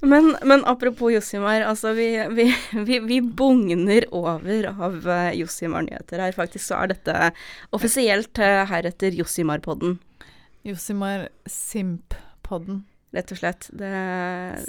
Men, 0.00 0.36
men 0.42 0.64
apropos 0.64 1.12
Jossimar, 1.12 1.60
altså 1.60 1.92
vi, 1.92 2.08
vi, 2.32 2.46
vi, 2.72 2.98
vi 2.98 3.20
bugner 3.20 4.06
over 4.14 4.70
av 4.70 4.96
uh, 5.04 5.32
Jossimar-nyheter 5.36 6.22
her. 6.24 6.36
Faktisk 6.36 6.70
så 6.70 6.78
er 6.80 6.94
dette 6.94 7.16
offisielt 7.76 8.40
uh, 8.40 8.62
heretter 8.70 9.12
Jossimar-podden. 9.18 9.98
Josimar 10.64 11.28
Simp-podden. 11.48 12.84
Rett 13.12 13.32
og 13.34 13.40
slett. 13.42 13.68
Det, 13.76 13.92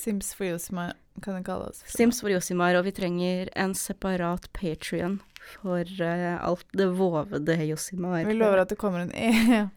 Sims 0.01 0.33
for 0.35 0.49
Josimar 0.49 0.95
kan 1.23 1.37
det 1.37 1.45
kalles. 1.47 1.83
for. 1.83 1.95
Sims 1.95 2.21
for 2.23 2.33
Jossimar, 2.33 2.75
og 2.79 2.87
vi 2.89 2.95
trenger 2.95 3.51
en 3.55 3.75
separat 3.77 4.49
Patrion 4.57 5.19
for 5.53 5.87
uh, 6.03 6.37
alt 6.43 6.67
det 6.75 6.89
vovede 6.99 7.55
Jossimar. 7.69 8.25
Vi 8.27 8.35
lover 8.35 8.65
at 8.65 8.73
det 8.73 8.79
kommer 8.81 9.07
en 9.07 9.15
e 9.15 9.69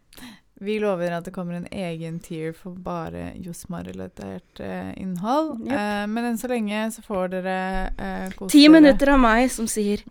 Vi 0.65 0.79
lover 0.81 1.13
at 1.17 1.27
det 1.27 1.35
kommer 1.35 1.59
en 1.59 1.69
egen 1.71 2.19
tier 2.25 2.55
for 2.57 2.77
bare 2.81 3.33
Josmar-relatert 3.45 4.61
eh, 4.65 4.93
innhold. 5.01 5.59
Yep. 5.67 5.73
Eh, 5.77 6.05
men 6.11 6.29
enn 6.31 6.41
så 6.41 6.51
lenge 6.51 6.87
så 6.95 7.05
får 7.05 7.35
dere 7.37 7.59
eh, 7.93 8.33
kose 8.39 8.53
Ti 8.55 8.65
minutter 8.73 9.13
av 9.15 9.21
meg 9.23 9.51
som 9.53 9.69
sier 9.71 10.05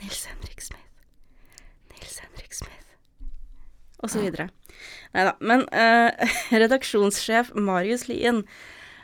Nils 0.00 0.24
Henrik 0.30 0.64
Smith. 0.64 0.88
Nils 1.92 2.16
Henrik 2.24 2.56
Smith. 2.56 2.90
Og 4.00 4.12
så 4.12 4.24
videre. 4.24 4.48
Nei 5.14 5.28
da. 5.28 5.36
Men 5.44 5.66
eh, 5.68 6.36
redaksjonssjef 6.62 7.52
Marius 7.58 8.08
Lien 8.08 8.44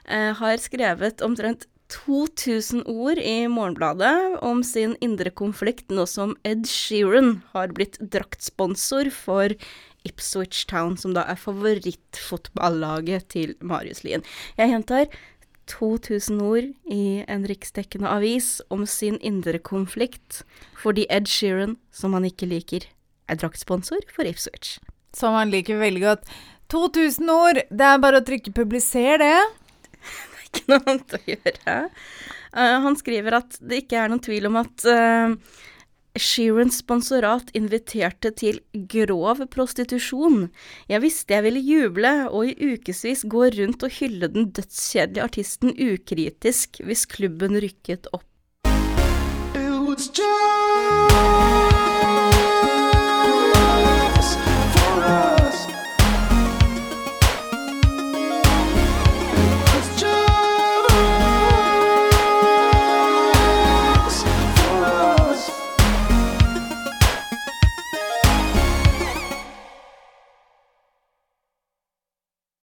eh, 0.09 0.33
har 0.39 0.63
skrevet 0.63 1.25
omtrent 1.27 1.69
2000 1.93 2.83
ord 2.91 3.19
i 3.19 3.47
Morgenbladet 3.51 4.41
om 4.43 4.63
sin 4.67 4.97
indre 5.05 5.31
konflikt 5.31 5.93
nå 5.95 6.07
som 6.11 6.35
Ed 6.47 6.67
Sheeran 6.67 7.43
har 7.53 7.71
blitt 7.77 8.01
draktsponsor 8.01 9.13
for 9.15 9.55
Ipswich 10.07 10.65
Town, 10.71 10.97
som 10.97 11.15
da 11.17 11.27
er 11.27 11.39
favorittfotballaget 11.41 13.29
til 13.35 13.57
Marius 13.61 14.05
Lien. 14.07 14.25
Jeg 14.59 14.73
gjentar 14.73 15.11
2000 15.67 16.43
ord 16.47 16.69
i 16.95 17.25
en 17.27 17.47
riksdekkende 17.51 18.11
avis 18.11 18.61
om 18.71 18.87
sin 18.87 19.19
indre 19.19 19.59
konflikt 19.59 20.45
fordi 20.79 21.07
Ed 21.11 21.27
Sheeran, 21.31 21.77
som 21.91 22.15
han 22.15 22.27
ikke 22.29 22.47
liker, 22.47 22.87
er 23.27 23.41
draktsponsor 23.41 24.07
for 24.15 24.29
Ipswich. 24.29 24.79
Som 25.17 25.35
han 25.35 25.51
liker 25.51 25.81
veldig 25.81 26.03
godt. 26.05 26.27
2000 26.71 27.31
ord! 27.31 27.63
Det 27.71 27.87
er 27.87 28.03
bare 28.03 28.21
å 28.21 28.27
trykke 28.27 28.53
'publiser', 28.55 29.23
det. 29.23 29.37
det 30.03 30.37
er 30.37 30.45
Ikke 30.47 30.65
noe 30.71 30.83
annet 30.87 31.17
å 31.17 31.23
gjøre. 31.27 31.79
Uh, 32.57 32.77
han 32.87 32.99
skriver 32.99 33.39
at 33.41 33.59
det 33.61 33.83
ikke 33.85 33.99
er 34.01 34.13
noen 34.13 34.23
tvil 34.23 34.49
om 34.51 34.59
at 34.63 34.87
uh, 34.87 35.35
Sheerans 36.17 36.81
sponsorat 36.83 37.51
inviterte 37.57 38.33
til 38.37 38.61
grov 38.93 39.43
prostitusjon. 39.53 40.49
Jeg 40.91 41.03
visste 41.05 41.37
jeg 41.37 41.47
ville 41.47 41.63
juble, 41.63 42.15
og 42.31 42.51
i 42.51 42.73
ukevis 42.75 43.27
gå 43.29 43.49
rundt 43.59 43.85
og 43.87 43.95
hylle 43.99 44.31
den 44.33 44.51
dødskjedelige 44.57 45.27
artisten 45.29 45.77
ukritisk 45.77 46.81
hvis 46.85 47.07
klubben 47.11 47.61
rykket 47.63 48.09
opp. 48.13 48.27
It 49.55 49.73
was 49.87 50.09
just 50.09 51.26